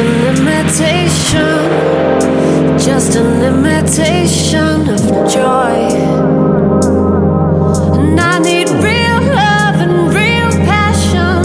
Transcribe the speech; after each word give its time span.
an 0.00 0.36
imitation, 0.36 1.68
just 2.78 3.16
an 3.16 3.42
imitation 3.42 4.88
of 4.88 5.02
joy. 5.30 5.76
And 7.98 8.18
I 8.18 8.38
need 8.38 8.70
real 8.70 9.20
love 9.42 9.76
and 9.84 10.14
real 10.14 10.50
passion. 10.64 11.42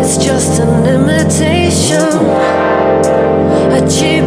It's 0.00 0.16
just 0.24 0.60
an 0.60 0.86
imitation, 0.86 2.12
a 3.72 3.80
cheap. 3.90 4.25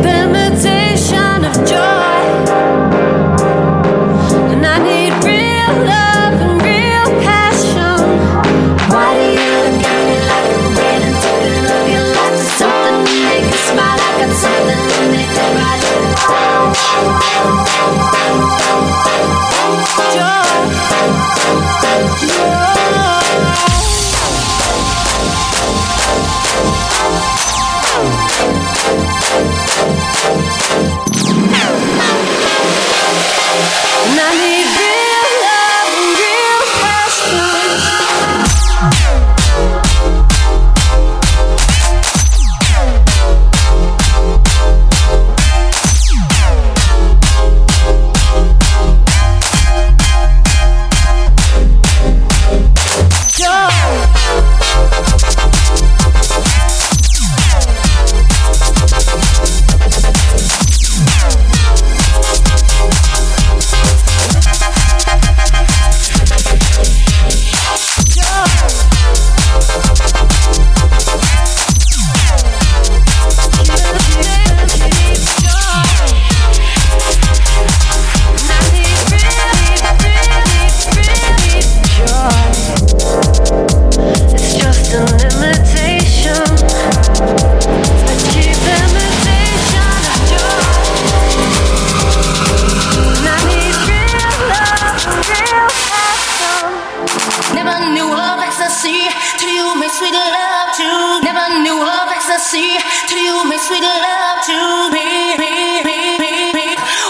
sweet 99.99 100.13
love 100.15 100.71
to. 100.79 100.89
Never 101.27 101.59
knew 101.59 101.83
of 101.83 102.07
ecstasy. 102.07 102.79
Till 103.07 103.19
you 103.19 103.49
made 103.49 103.59
sweet 103.59 103.83
love 103.83 104.39
to 104.47 104.57
me, 104.95 105.35
me, 105.37 105.83
me, 105.83 106.17
me, 106.17 106.53
me. 106.55 106.67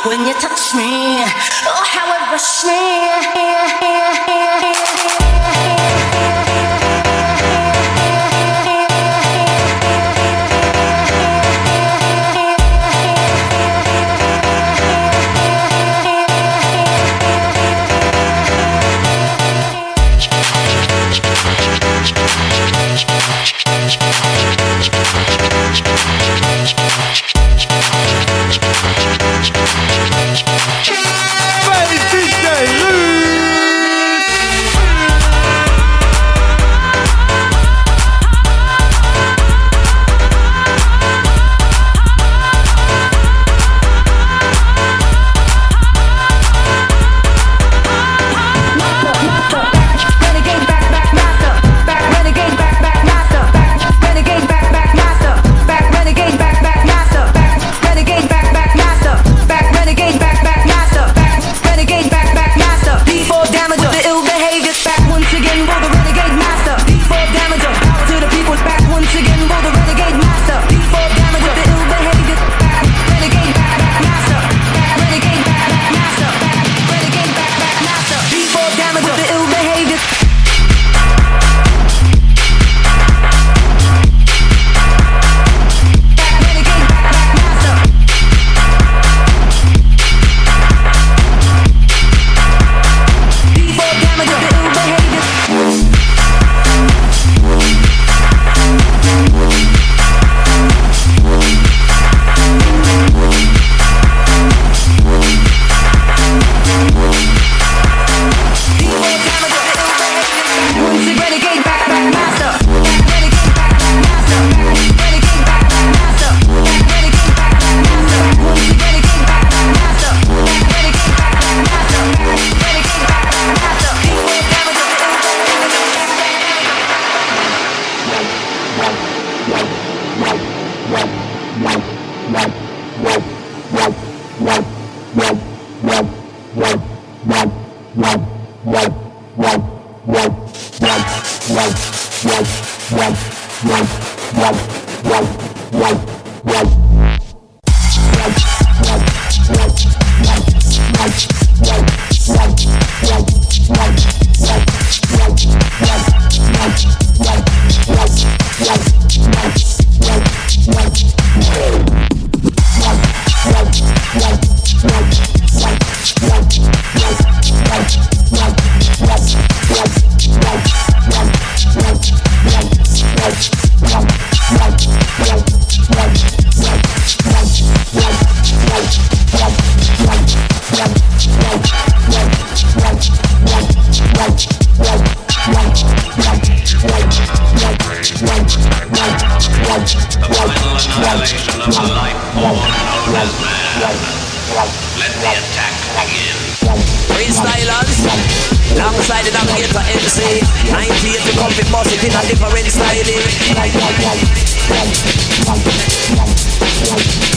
when 0.08 0.26
you 0.26 0.34
touch 0.42 0.74
me 0.74 1.22
oh 1.70 1.84
how 1.94 2.08
it 2.18 2.32
rushed 2.34 2.66
me. 2.66 2.89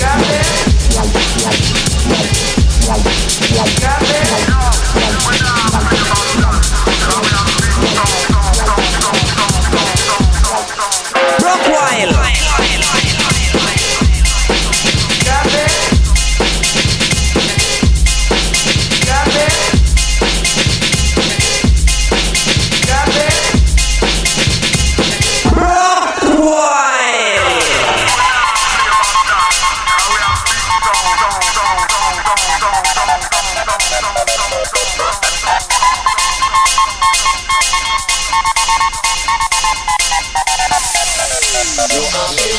Got 0.03 0.21
it? 0.21 0.53
Got 3.81 4.02
it? 4.02 4.02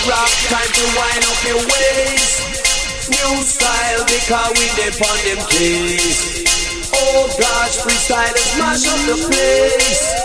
Rock, 0.07 0.31
time 0.49 0.71
to 0.73 0.85
wind 0.97 1.23
up 1.25 1.39
your 1.47 1.61
waist. 1.65 3.09
New 3.09 3.43
style 3.43 4.03
because 4.05 4.51
we 4.59 4.65
dip 4.77 5.01
on 5.01 5.17
them 5.25 5.41
keys. 5.49 6.45
Oh 6.93 7.27
gosh, 7.39 7.77
freestylers 7.81 8.57
mash 8.59 8.87
up 8.87 8.99
the 9.07 9.17
place. 9.27 10.22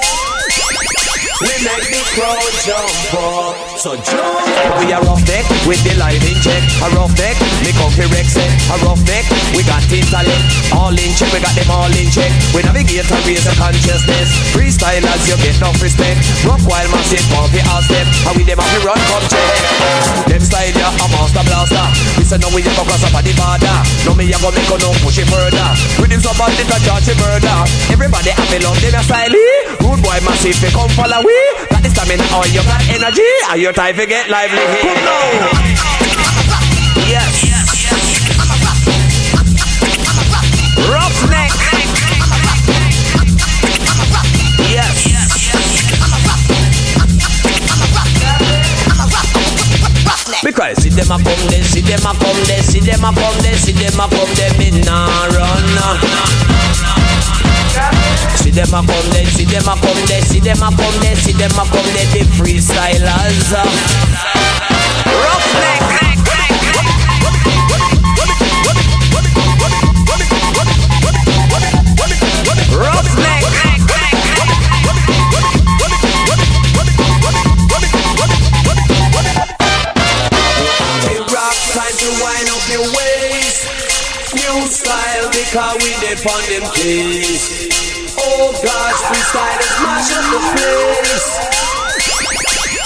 We 1.38 1.54
make 1.62 1.86
the 1.86 2.02
crowd 2.18 2.50
jump 2.66 3.14
up. 3.14 3.54
So 3.78 3.94
jump. 3.94 4.42
We 4.82 4.90
a 4.90 4.98
rough 5.06 5.22
neck 5.22 5.46
with 5.70 5.78
the 5.86 5.94
line 5.94 6.18
in 6.18 6.34
check. 6.42 6.58
A 6.82 6.90
rough 6.98 7.14
neck, 7.14 7.38
me 7.62 7.70
comfy 7.78 8.10
Rex 8.10 8.34
eh. 8.34 8.42
set. 8.42 8.50
A 8.74 8.76
rough 8.82 8.98
neck, 9.06 9.22
we 9.54 9.62
got 9.62 9.86
intellect. 9.86 10.42
All 10.74 10.90
in 10.90 11.14
check, 11.14 11.30
we 11.30 11.38
got 11.38 11.54
them 11.54 11.70
all 11.70 11.94
in 11.94 12.10
check. 12.10 12.34
We 12.50 12.66
navigate 12.66 13.06
and 13.06 13.22
raise 13.22 13.46
the 13.46 13.54
consciousness. 13.54 14.34
Freestylers, 14.50 15.22
you 15.30 15.38
get 15.38 15.54
enough 15.62 15.78
respect. 15.78 16.18
Rock 16.42 16.58
while 16.66 16.90
massive, 16.90 17.22
comfy 17.30 17.62
all 17.70 17.86
step. 17.86 18.06
And 18.26 18.34
we 18.34 18.42
them 18.42 18.58
have 18.58 18.74
to 18.74 18.80
run, 18.82 18.98
come 19.06 19.26
check. 19.30 20.26
Them 20.26 20.42
style, 20.42 20.74
yeah, 20.74 20.90
a 20.90 21.06
master 21.06 21.46
blaster. 21.46 21.86
We 22.18 22.26
say 22.26 22.42
no, 22.42 22.50
we 22.50 22.66
go 22.66 22.74
cross 22.82 23.06
up 23.06 23.14
at 23.14 23.22
the 23.22 23.30
border. 23.38 23.78
No, 24.02 24.18
me 24.18 24.26
a 24.26 24.38
go 24.42 24.50
make 24.50 24.66
no 24.66 24.90
push 25.06 25.22
it 25.22 25.30
further. 25.30 25.70
With 26.02 26.10
him 26.10 26.18
somebody 26.18 26.66
to 26.66 26.78
charge 26.82 27.06
him 27.06 27.14
murder. 27.22 27.62
Everybody 27.94 28.34
have 28.34 28.50
a 28.50 28.58
love, 28.58 28.82
them 28.82 28.98
a 28.98 29.02
style. 29.06 29.67
Rude 29.98 30.04
boy 30.04 30.18
massive, 30.24 30.60
they 30.60 30.70
come 30.70 30.88
follow 30.90 31.18
we. 31.24 31.34
Got 31.70 31.82
the 31.82 31.90
stamina, 31.90 32.22
or 32.36 32.46
you 32.46 32.62
got 32.62 32.80
energy. 32.88 33.22
Are 33.48 33.56
you 33.56 33.72
time 33.72 33.96
to 33.96 34.06
get 34.06 34.30
lively 34.30 34.58
here? 34.58 34.94
Yes. 37.08 37.42
Roughneck. 40.86 41.50
Yes. 44.70 44.94
Because 50.44 50.78
see 50.82 50.90
them 50.90 51.10
a 51.10 51.18
come 51.18 51.48
there, 51.48 51.64
see 51.64 51.80
them 51.80 52.06
a 52.06 52.14
come 52.14 52.44
there, 52.46 52.62
see 52.62 52.80
them 52.80 53.04
a 53.04 53.12
come 53.12 53.38
there, 53.42 53.56
see 53.56 53.72
them 53.72 53.98
a 53.98 54.08
come 54.08 54.34
there, 54.34 54.58
me 54.58 54.70
nah 54.82 55.26
run. 55.26 55.68
See 58.38 58.50
them 58.50 58.68
a 58.68 58.86
come 58.86 59.10
there, 59.10 59.26
see 59.26 59.44
them 59.44 59.68
a 59.68 59.74
come 59.80 60.06
there, 60.06 60.22
see 60.22 60.40
them 60.40 60.62
a 60.62 60.70
come 60.70 61.00
there, 61.02 61.16
see 61.16 61.32
them 61.32 61.50
a 61.50 61.64
come 61.66 61.90
there, 61.92 62.06
the 62.12 62.22
freestylers. 62.38 63.52
Uh. 63.52 63.64
Roughneck. 65.18 65.82
Roughneck. 72.72 73.48
New 84.34 84.66
style 84.68 85.30
because 85.30 85.76
we 85.82 85.90
dip 86.00 86.26
on 86.26 86.42
them 86.50 86.70
keys. 86.74 87.97
Oh 88.20 88.50
gosh, 88.62 88.98
freestyle 89.06 89.58
freestylers 89.58 89.82
mash 89.82 90.10
up 90.10 90.24
the 90.32 90.40
place. 90.54 91.58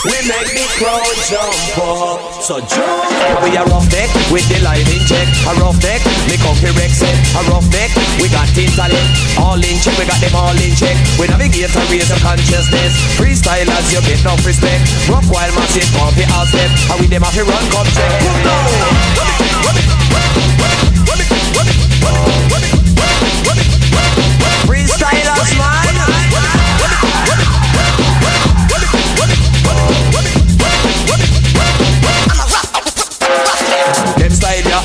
We 0.02 0.18
make 0.26 0.50
the 0.50 0.66
crowd 0.82 1.06
jump 1.30 1.78
up. 1.78 2.42
So 2.42 2.58
jump. 2.58 3.06
We 3.46 3.54
a 3.54 3.62
rough 3.70 3.86
neck 3.94 4.10
with 4.34 4.42
the 4.50 4.58
line 4.66 4.82
in 4.90 4.98
check. 5.06 5.30
A 5.46 5.54
rough 5.62 5.78
neck, 5.78 6.02
me 6.26 6.34
comfy 6.42 6.74
Rex. 6.74 7.06
A 7.06 7.40
rough 7.46 7.70
neck, 7.70 7.94
we 8.18 8.26
got 8.26 8.50
team 8.50 8.66
intellect. 8.66 9.06
All 9.38 9.62
in 9.62 9.78
check, 9.78 9.94
we 9.94 10.04
got 10.04 10.18
them 10.18 10.34
all 10.34 10.58
in 10.58 10.74
check. 10.74 10.98
We 11.22 11.30
navigate 11.30 11.70
and 11.70 11.86
raise 11.86 12.10
the 12.10 12.18
consciousness. 12.18 12.98
Freestylers, 13.14 13.94
you 13.94 14.02
get 14.02 14.18
enough 14.26 14.42
respect. 14.42 14.82
Rock 15.06 15.22
while 15.30 15.54
massive, 15.54 15.86
comfy 15.94 16.26
all 16.34 16.50
step. 16.50 16.70
And 16.90 16.98
we 16.98 17.06
them 17.06 17.22
have 17.22 17.34
to 17.38 17.46
run, 17.46 17.64
come 17.70 17.86
check. 17.94 18.21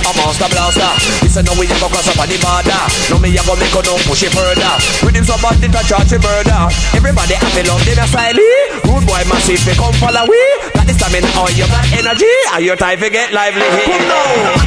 A 0.03 0.11
master 0.17 0.49
blaster. 0.51 0.91
This 1.23 1.37
a 1.37 1.41
no 1.41 1.53
we 1.57 1.65
go 1.67 1.87
cross 1.89 2.07
up 2.09 2.19
on 2.19 2.27
the 2.29 2.37
border. 2.41 2.81
No 3.09 3.17
me 3.17 3.33
a 3.33 3.41
go 3.45 3.55
make 3.57 3.73
no 3.73 3.95
push 4.05 4.25
it 4.25 4.33
further. 4.33 4.73
With 5.01 5.15
him 5.15 5.25
somebody 5.25 5.67
to 5.71 5.81
charge 5.85 6.13
a 6.13 6.19
murder. 6.19 6.61
Everybody 6.93 7.35
a 7.37 7.61
love 7.65 7.83
them 7.85 8.07
style. 8.07 8.37
Rude 8.85 9.05
boy 9.07 9.23
massive 9.31 9.61
they 9.65 9.75
come 9.75 9.93
follow 9.97 10.25
we. 10.27 10.41
Got 10.75 10.85
the 10.85 10.93
stamina 10.93 11.29
or 11.39 11.49
you 11.55 11.65
got 11.67 11.85
energy. 11.95 12.33
Are 12.53 12.61
your 12.61 12.75
time 12.75 12.99
to 12.99 13.09
get 13.09 13.33
lively 13.33 13.65
here? 13.65 14.66